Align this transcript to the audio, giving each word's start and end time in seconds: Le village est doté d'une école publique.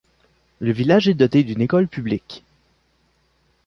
Le 0.61 0.71
village 0.71 1.07
est 1.07 1.13
doté 1.13 1.43
d'une 1.43 1.61
école 1.61 1.87
publique. 1.87 2.43